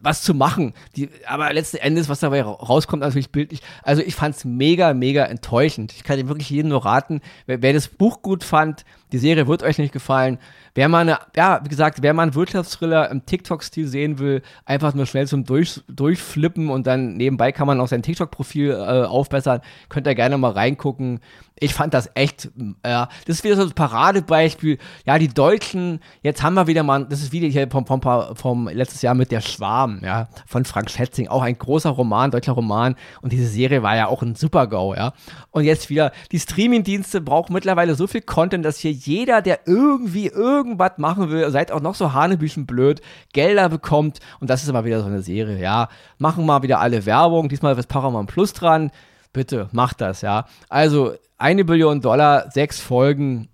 [0.00, 0.74] was zu machen.
[0.96, 3.60] Die, aber letzten Endes, was dabei rauskommt, natürlich bildlich.
[3.82, 5.92] Also ich fand es mega, mega enttäuschend.
[5.92, 9.46] Ich kann dir wirklich jedem nur raten, wer, wer, das Buch gut fand, die Serie
[9.46, 10.38] wird euch nicht gefallen.
[10.74, 14.94] Wer mal eine, ja, wie gesagt, wer mal einen Wirtschaftsthriller im TikTok-Stil sehen will, einfach
[14.94, 19.60] nur schnell zum Durch, Durchflippen und dann nebenbei kann man auch sein TikTok-Profil äh, aufbessern,
[19.88, 21.20] könnt ihr gerne mal reingucken
[21.60, 22.46] ich fand das echt,
[22.82, 24.78] äh, das ist wieder so ein Paradebeispiel.
[25.06, 28.00] Ja, die Deutschen, jetzt haben wir wieder mal, das ist wieder hier vom, vom,
[28.34, 32.52] vom letztes Jahr mit der Schwarm, ja, von Frank Schätzing, auch ein großer Roman, deutscher
[32.52, 32.96] Roman.
[33.20, 35.12] Und diese Serie war ja auch ein Super-GO, ja.
[35.50, 40.26] Und jetzt wieder, die Streaming-Dienste brauchen mittlerweile so viel Content, dass hier jeder, der irgendwie
[40.26, 43.00] irgendwas machen will, seid auch noch so hanebüchen blöd,
[43.32, 44.20] Gelder bekommt.
[44.40, 45.88] Und das ist immer wieder so eine Serie, ja.
[46.18, 48.90] Machen mal wieder alle Werbung, diesmal ist Paramount Plus dran.
[49.32, 50.46] Bitte, macht das, ja.
[50.68, 53.48] Also, eine Billion Dollar, sechs Folgen,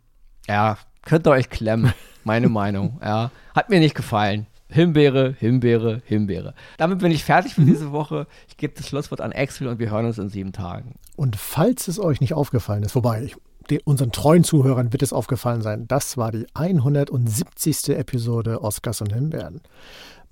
[0.49, 1.93] ja, könnt ihr euch klemmen,
[2.25, 3.31] meine Meinung, ja.
[3.55, 4.47] Hat mir nicht gefallen.
[4.69, 6.55] Himbeere, Himbeere, Himbeere.
[6.77, 7.67] Damit bin ich fertig für mhm.
[7.67, 8.27] diese Woche.
[8.49, 10.97] Ich gebe das Schlusswort an Axel und wir hören uns in sieben Tagen.
[11.15, 13.37] Und falls es euch nicht aufgefallen ist, wobei ich,
[13.71, 17.91] den, unseren treuen Zuhörern wird es aufgefallen sein, das war die 170.
[17.91, 19.61] Episode Oscars und Himbeeren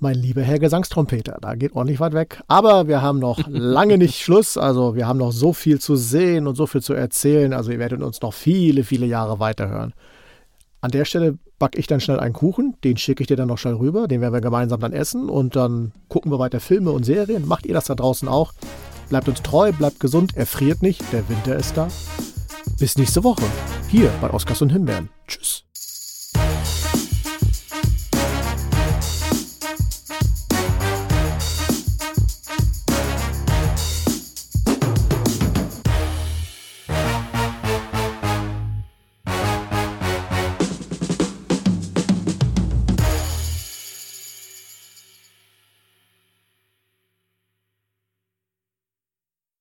[0.00, 1.38] mein lieber Herr Gesangstrompeter.
[1.40, 2.42] Da geht ordentlich weit weg.
[2.48, 4.58] Aber wir haben noch lange nicht Schluss.
[4.58, 7.52] Also wir haben noch so viel zu sehen und so viel zu erzählen.
[7.54, 9.94] Also ihr werdet uns noch viele, viele Jahre weiterhören.
[10.82, 12.74] An der Stelle backe ich dann schnell einen Kuchen.
[12.84, 14.06] Den schicke ich dir dann noch schnell rüber.
[14.06, 15.30] Den werden wir gemeinsam dann essen.
[15.30, 17.46] Und dann gucken wir weiter Filme und Serien.
[17.46, 18.52] Macht ihr das da draußen auch?
[19.08, 21.88] bleibt uns treu, bleibt gesund, erfriert nicht, der Winter ist da.
[22.78, 23.44] Bis nächste Woche,
[23.88, 25.08] hier bei Oscars und Himbeeren.
[25.26, 25.64] Tschüss.